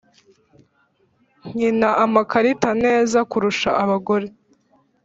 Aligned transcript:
nkina 1.49 1.89
amakarita 2.05 2.69
neza 2.83 3.17
kurusha 3.31 3.69
abagore 3.83 4.27